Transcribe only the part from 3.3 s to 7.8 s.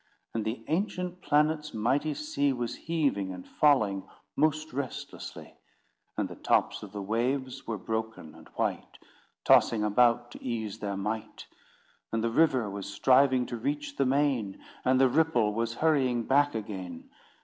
and falling most restlessly, And the tops of the waves were